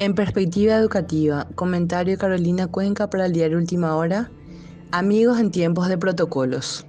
En 0.00 0.14
perspectiva 0.14 0.76
educativa, 0.76 1.46
comentario 1.56 2.16
Carolina 2.16 2.66
Cuenca 2.66 3.10
para 3.10 3.26
el 3.26 3.34
diario 3.34 3.58
Última 3.58 3.96
Hora, 3.96 4.30
amigos 4.92 5.38
en 5.38 5.50
tiempos 5.50 5.88
de 5.88 5.98
protocolos. 5.98 6.86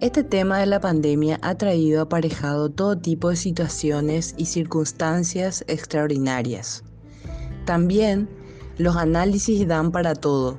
Este 0.00 0.22
tema 0.22 0.58
de 0.58 0.66
la 0.66 0.82
pandemia 0.82 1.38
ha 1.40 1.54
traído 1.54 2.02
aparejado 2.02 2.68
todo 2.68 2.98
tipo 2.98 3.30
de 3.30 3.36
situaciones 3.36 4.34
y 4.36 4.44
circunstancias 4.44 5.64
extraordinarias. 5.66 6.84
También 7.64 8.28
los 8.76 8.96
análisis 8.96 9.66
dan 9.66 9.90
para 9.90 10.14
todo. 10.14 10.58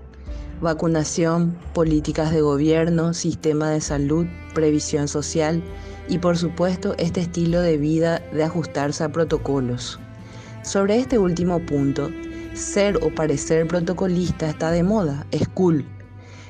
Vacunación, 0.61 1.55
políticas 1.75 2.31
de 2.31 2.41
gobierno, 2.41 3.13
sistema 3.13 3.69
de 3.69 3.81
salud, 3.81 4.25
previsión 4.55 5.07
social 5.07 5.61
y 6.09 6.17
por 6.17 6.39
supuesto 6.39 6.95
este 6.97 7.21
estilo 7.21 7.61
de 7.61 7.77
vida 7.77 8.19
de 8.33 8.45
ajustarse 8.45 9.03
a 9.03 9.11
protocolos. 9.11 9.99
Sobre 10.63 10.99
este 10.99 11.17
último 11.17 11.59
punto, 11.59 12.11
ser 12.53 12.97
o 12.97 13.09
parecer 13.13 13.67
protocolista 13.67 14.47
está 14.47 14.69
de 14.69 14.83
moda, 14.83 15.25
es 15.31 15.47
cool. 15.49 15.85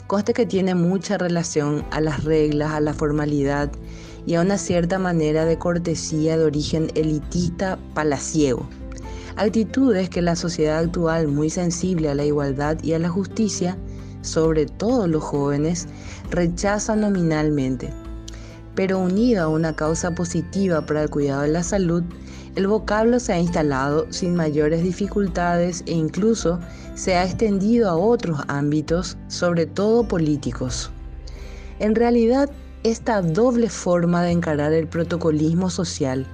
Conste 0.07 0.33
que 0.33 0.45
tiene 0.45 0.75
mucha 0.75 1.17
relación 1.17 1.85
a 1.91 2.01
las 2.01 2.25
reglas, 2.25 2.71
a 2.71 2.81
la 2.81 2.93
formalidad 2.93 3.71
y 4.25 4.35
a 4.35 4.41
una 4.41 4.57
cierta 4.57 4.99
manera 4.99 5.45
de 5.45 5.57
cortesía 5.57 6.37
de 6.37 6.43
origen 6.43 6.91
elitista 6.95 7.79
palaciego. 7.93 8.67
Actitudes 9.37 10.09
que 10.09 10.21
la 10.21 10.35
sociedad 10.35 10.79
actual, 10.79 11.29
muy 11.29 11.49
sensible 11.49 12.09
a 12.09 12.15
la 12.15 12.25
igualdad 12.25 12.83
y 12.83 12.91
a 12.91 12.99
la 12.99 13.07
justicia, 13.07 13.77
sobre 14.23 14.65
todo 14.65 15.07
los 15.07 15.23
jóvenes, 15.23 15.87
rechaza 16.31 16.97
nominalmente. 16.97 17.93
Pero 18.75 18.99
unida 18.99 19.43
a 19.43 19.47
una 19.47 19.73
causa 19.73 20.11
positiva 20.11 20.85
para 20.85 21.03
el 21.03 21.09
cuidado 21.09 21.43
de 21.43 21.47
la 21.47 21.63
salud, 21.63 22.03
el 22.55 22.67
vocablo 22.67 23.19
se 23.19 23.31
ha 23.31 23.39
instalado 23.39 24.11
sin 24.11 24.35
mayores 24.35 24.83
dificultades 24.83 25.83
e 25.85 25.93
incluso 25.93 26.59
se 26.95 27.15
ha 27.15 27.23
extendido 27.23 27.89
a 27.89 27.95
otros 27.95 28.41
ámbitos, 28.49 29.17
sobre 29.29 29.65
todo 29.65 30.07
políticos. 30.07 30.91
En 31.79 31.95
realidad, 31.95 32.49
esta 32.83 33.21
doble 33.21 33.69
forma 33.69 34.21
de 34.23 34.31
encarar 34.31 34.73
el 34.73 34.87
protocolismo 34.87 35.69
social, 35.69 36.25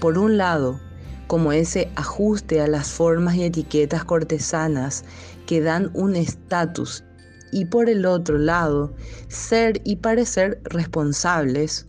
por 0.00 0.16
un 0.16 0.38
lado, 0.38 0.80
como 1.26 1.52
ese 1.52 1.90
ajuste 1.96 2.62
a 2.62 2.66
las 2.66 2.88
formas 2.88 3.34
y 3.34 3.44
etiquetas 3.44 4.04
cortesanas 4.04 5.04
que 5.46 5.60
dan 5.60 5.90
un 5.92 6.16
estatus, 6.16 7.04
y 7.52 7.66
por 7.66 7.90
el 7.90 8.06
otro 8.06 8.38
lado, 8.38 8.94
ser 9.28 9.82
y 9.84 9.96
parecer 9.96 10.60
responsables, 10.64 11.86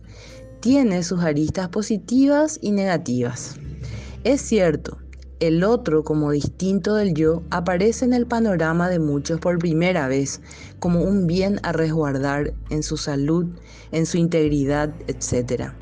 tiene 0.60 1.02
sus 1.02 1.20
aristas 1.20 1.70
positivas 1.70 2.58
y 2.60 2.72
negativas. 2.72 3.58
Es 4.22 4.42
cierto, 4.42 4.98
el 5.40 5.64
otro 5.64 6.04
como 6.04 6.30
distinto 6.30 6.94
del 6.94 7.14
yo 7.14 7.42
aparece 7.48 8.04
en 8.04 8.12
el 8.12 8.26
panorama 8.26 8.90
de 8.90 8.98
muchos 8.98 9.40
por 9.40 9.58
primera 9.58 10.08
vez 10.08 10.42
como 10.78 11.02
un 11.02 11.26
bien 11.26 11.58
a 11.62 11.72
resguardar 11.72 12.52
en 12.68 12.82
su 12.82 12.98
salud, 12.98 13.46
en 13.92 14.04
su 14.04 14.18
integridad, 14.18 14.92
etc. 15.06 15.72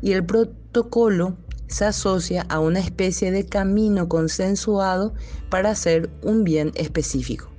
Y 0.00 0.12
el 0.12 0.24
protocolo 0.24 1.36
se 1.66 1.84
asocia 1.84 2.46
a 2.48 2.58
una 2.58 2.80
especie 2.80 3.30
de 3.30 3.44
camino 3.44 4.08
consensuado 4.08 5.12
para 5.50 5.72
hacer 5.72 6.08
un 6.22 6.42
bien 6.42 6.72
específico. 6.76 7.50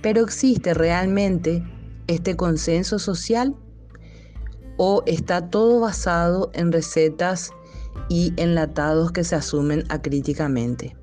Pero 0.00 0.22
¿existe 0.22 0.74
realmente 0.74 1.64
este 2.06 2.36
consenso 2.36 3.00
social? 3.00 3.56
¿O 4.76 5.02
está 5.06 5.50
todo 5.50 5.80
basado 5.80 6.52
en 6.54 6.70
recetas 6.70 7.50
y 8.08 8.32
enlatados 8.36 9.12
que 9.12 9.24
se 9.24 9.36
asumen 9.36 9.84
acríticamente. 9.88 10.96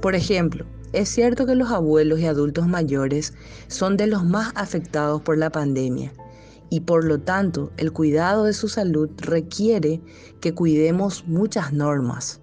Por 0.00 0.14
ejemplo, 0.14 0.66
es 0.92 1.08
cierto 1.08 1.46
que 1.46 1.54
los 1.54 1.70
abuelos 1.70 2.20
y 2.20 2.26
adultos 2.26 2.66
mayores 2.66 3.34
son 3.68 3.96
de 3.96 4.06
los 4.06 4.24
más 4.24 4.52
afectados 4.54 5.22
por 5.22 5.38
la 5.38 5.50
pandemia 5.50 6.12
y 6.72 6.80
por 6.80 7.04
lo 7.04 7.20
tanto 7.20 7.70
el 7.76 7.92
cuidado 7.92 8.44
de 8.44 8.54
su 8.54 8.66
salud 8.66 9.10
requiere 9.18 10.00
que 10.40 10.54
cuidemos 10.54 11.26
muchas 11.26 11.72
normas. 11.74 12.40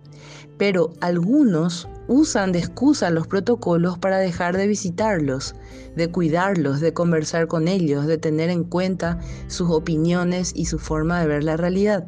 Pero 0.59 0.93
algunos 1.01 1.87
usan 2.07 2.51
de 2.51 2.59
excusa 2.59 3.09
los 3.09 3.25
protocolos 3.25 3.97
para 3.97 4.19
dejar 4.19 4.55
de 4.55 4.67
visitarlos, 4.67 5.55
de 5.95 6.11
cuidarlos, 6.11 6.79
de 6.79 6.93
conversar 6.93 7.47
con 7.47 7.67
ellos, 7.67 8.05
de 8.05 8.19
tener 8.19 8.51
en 8.51 8.63
cuenta 8.63 9.19
sus 9.47 9.71
opiniones 9.71 10.51
y 10.55 10.65
su 10.65 10.77
forma 10.77 11.19
de 11.21 11.27
ver 11.27 11.43
la 11.43 11.57
realidad. 11.57 12.07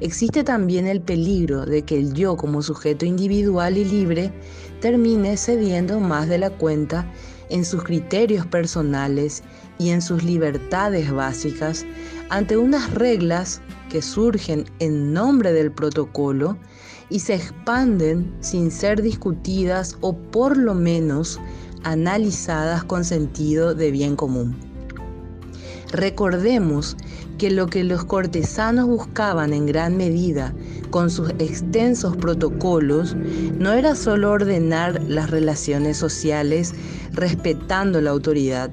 Existe 0.00 0.44
también 0.44 0.86
el 0.86 1.00
peligro 1.00 1.64
de 1.64 1.82
que 1.82 1.98
el 1.98 2.14
yo 2.14 2.36
como 2.36 2.62
sujeto 2.62 3.06
individual 3.06 3.76
y 3.76 3.84
libre 3.84 4.32
termine 4.80 5.36
cediendo 5.36 6.00
más 6.00 6.28
de 6.28 6.38
la 6.38 6.50
cuenta 6.50 7.10
en 7.48 7.64
sus 7.64 7.84
criterios 7.84 8.46
personales 8.46 9.42
y 9.78 9.90
en 9.90 10.02
sus 10.02 10.24
libertades 10.24 11.12
básicas 11.12 11.84
ante 12.28 12.56
unas 12.56 12.92
reglas 12.92 13.60
que 13.90 14.02
surgen 14.02 14.64
en 14.78 15.12
nombre 15.12 15.52
del 15.52 15.70
protocolo 15.70 16.56
y 17.10 17.20
se 17.20 17.34
expanden 17.34 18.34
sin 18.40 18.70
ser 18.70 19.02
discutidas 19.02 19.96
o 20.00 20.16
por 20.16 20.56
lo 20.56 20.74
menos 20.74 21.38
analizadas 21.84 22.82
con 22.84 23.04
sentido 23.04 23.74
de 23.74 23.90
bien 23.90 24.16
común. 24.16 24.73
Recordemos 25.94 26.96
que 27.38 27.52
lo 27.52 27.68
que 27.68 27.84
los 27.84 28.04
cortesanos 28.04 28.88
buscaban 28.88 29.52
en 29.52 29.66
gran 29.66 29.96
medida 29.96 30.52
con 30.90 31.08
sus 31.08 31.30
extensos 31.38 32.16
protocolos 32.16 33.14
no 33.60 33.72
era 33.72 33.94
solo 33.94 34.32
ordenar 34.32 35.00
las 35.04 35.30
relaciones 35.30 35.96
sociales 35.96 36.74
respetando 37.12 38.00
la 38.00 38.10
autoridad, 38.10 38.72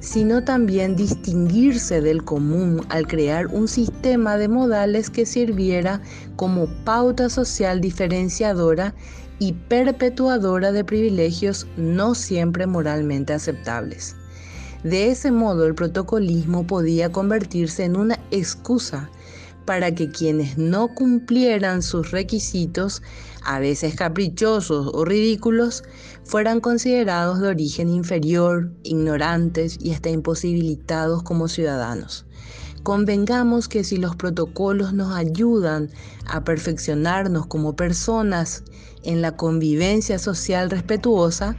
sino 0.00 0.42
también 0.42 0.96
distinguirse 0.96 2.00
del 2.00 2.24
común 2.24 2.80
al 2.88 3.06
crear 3.08 3.48
un 3.48 3.68
sistema 3.68 4.38
de 4.38 4.48
modales 4.48 5.10
que 5.10 5.26
sirviera 5.26 6.00
como 6.36 6.66
pauta 6.86 7.28
social 7.28 7.82
diferenciadora 7.82 8.94
y 9.38 9.52
perpetuadora 9.52 10.72
de 10.72 10.82
privilegios 10.82 11.66
no 11.76 12.14
siempre 12.14 12.66
moralmente 12.66 13.34
aceptables. 13.34 14.16
De 14.84 15.10
ese 15.10 15.30
modo 15.30 15.66
el 15.66 15.74
protocolismo 15.74 16.66
podía 16.66 17.10
convertirse 17.10 17.84
en 17.84 17.96
una 17.96 18.20
excusa 18.30 19.08
para 19.64 19.94
que 19.94 20.10
quienes 20.10 20.58
no 20.58 20.88
cumplieran 20.88 21.82
sus 21.82 22.10
requisitos, 22.10 23.02
a 23.46 23.60
veces 23.60 23.94
caprichosos 23.94 24.90
o 24.92 25.06
ridículos, 25.06 25.84
fueran 26.24 26.60
considerados 26.60 27.40
de 27.40 27.48
origen 27.48 27.88
inferior, 27.88 28.70
ignorantes 28.82 29.78
y 29.80 29.92
hasta 29.92 30.10
imposibilitados 30.10 31.22
como 31.22 31.48
ciudadanos. 31.48 32.26
Convengamos 32.82 33.68
que 33.68 33.84
si 33.84 33.96
los 33.96 34.14
protocolos 34.16 34.92
nos 34.92 35.14
ayudan 35.16 35.88
a 36.26 36.44
perfeccionarnos 36.44 37.46
como 37.46 37.74
personas 37.74 38.64
en 39.02 39.22
la 39.22 39.34
convivencia 39.34 40.18
social 40.18 40.68
respetuosa, 40.68 41.56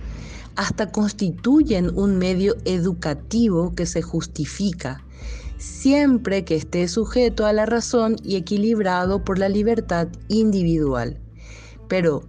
hasta 0.56 0.92
constituyen 0.92 1.92
un 1.98 2.18
medio 2.18 2.56
educativo 2.66 3.74
que 3.76 3.86
se 3.86 4.02
justifica, 4.02 5.04
siempre 5.58 6.46
que 6.46 6.56
esté 6.56 6.88
sujeto 6.88 7.46
a 7.46 7.54
la 7.54 7.66
razón 7.66 8.16
y 8.24 8.36
equilibrado 8.36 9.24
por 9.24 9.40
la 9.40 9.50
libertad 9.50 10.08
individual. 10.28 11.20
Pero 11.88 12.24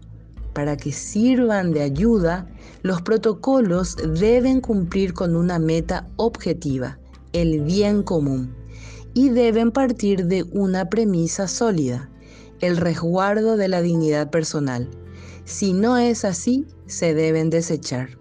para 0.53 0.77
que 0.77 0.93
sirvan 0.93 1.73
de 1.73 1.83
ayuda, 1.83 2.49
los 2.83 3.03
protocolos 3.03 3.97
deben 4.19 4.61
cumplir 4.61 5.13
con 5.13 5.37
una 5.37 5.59
meta 5.59 6.09
objetiva, 6.17 6.99
el 7.33 7.61
bien 7.61 8.03
común, 8.03 8.55
y 9.13 9.29
deben 9.29 9.71
partir 9.71 10.27
de 10.27 10.45
una 10.53 10.89
premisa 10.89 11.47
sólida, 11.47 12.09
el 12.61 12.79
resguardo 12.79 13.57
de 13.57 13.69
la 13.69 13.83
dignidad 13.83 14.31
personal. 14.31 14.89
Si 15.47 15.73
no 15.73 15.97
es 15.97 16.25
así, 16.25 16.67
se 16.89 17.15
deben 17.15 17.51
desechar. 17.51 18.19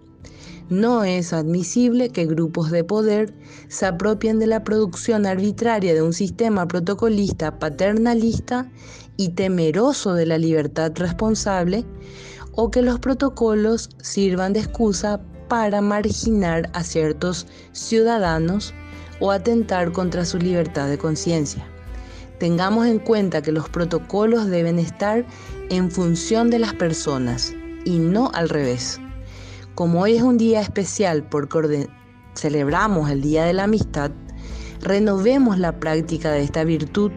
No 0.68 1.02
es 1.02 1.32
admisible 1.32 2.10
que 2.10 2.24
grupos 2.24 2.70
de 2.70 2.84
poder 2.84 3.34
se 3.68 3.84
apropien 3.86 4.38
de 4.38 4.46
la 4.46 4.62
producción 4.62 5.26
arbitraria 5.26 5.92
de 5.92 6.02
un 6.02 6.12
sistema 6.12 6.68
protocolista 6.68 7.58
paternalista 7.58 8.70
y 9.16 9.30
temeroso 9.30 10.14
de 10.14 10.26
la 10.26 10.38
libertad 10.38 10.92
responsable, 10.94 11.84
o 12.52 12.70
que 12.70 12.82
los 12.82 13.00
protocolos 13.00 13.90
sirvan 14.00 14.52
de 14.52 14.60
excusa 14.60 15.20
para 15.48 15.80
marginar 15.80 16.70
a 16.74 16.84
ciertos 16.84 17.48
ciudadanos 17.72 18.72
o 19.18 19.32
atentar 19.32 19.90
contra 19.90 20.24
su 20.24 20.38
libertad 20.38 20.88
de 20.88 20.98
conciencia. 20.98 21.66
Tengamos 22.38 22.86
en 22.86 22.98
cuenta 22.98 23.40
que 23.40 23.52
los 23.52 23.68
protocolos 23.68 24.48
deben 24.48 24.78
estar 24.78 25.24
en 25.70 25.90
función 25.90 26.50
de 26.50 26.58
las 26.58 26.74
personas 26.74 27.54
y 27.84 27.98
no 27.98 28.30
al 28.34 28.50
revés. 28.50 29.00
Como 29.74 30.02
hoy 30.02 30.16
es 30.16 30.22
un 30.22 30.36
día 30.36 30.60
especial 30.60 31.22
porque 31.28 31.88
celebramos 32.34 33.10
el 33.10 33.22
Día 33.22 33.44
de 33.44 33.54
la 33.54 33.64
Amistad, 33.64 34.10
renovemos 34.80 35.58
la 35.58 35.80
práctica 35.80 36.30
de 36.30 36.42
esta 36.42 36.64
virtud 36.64 37.10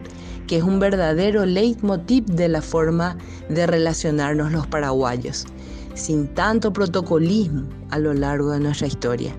que 0.46 0.56
es 0.56 0.62
un 0.62 0.80
verdadero 0.80 1.46
leitmotiv 1.46 2.24
de 2.24 2.48
la 2.48 2.62
forma 2.62 3.16
de 3.48 3.66
relacionarnos 3.66 4.52
los 4.52 4.66
paraguayos. 4.66 5.46
sin 5.94 6.28
tanto 6.34 6.72
protocolismo 6.72 7.68
a 7.90 7.98
lo 7.98 8.14
largo 8.14 8.52
de 8.52 8.60
nuestra 8.60 8.86
historia. 8.86 9.34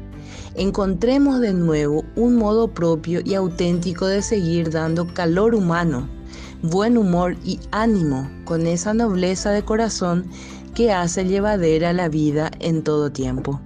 Encontremos 0.56 1.40
de 1.40 1.54
nuevo 1.54 2.04
un 2.16 2.36
modo 2.36 2.68
propio 2.68 3.22
y 3.24 3.36
auténtico 3.36 4.08
de 4.08 4.22
seguir 4.22 4.70
dando 4.70 5.14
calor 5.14 5.56
humano, 5.56 6.08
buen 6.62 6.98
humor 6.98 7.36
y 7.44 7.60
ánimo 7.72 8.30
con 8.46 8.68
esa 8.68 8.94
nobleza 8.94 9.52
de 9.52 9.64
corazón 9.64 10.26
que 10.74 10.92
hace 10.92 11.26
llevadera 11.26 11.94
la 11.94 12.10
vida 12.10 12.52
en 12.60 12.84
todo 12.84 13.12
tiempo. 13.12 13.60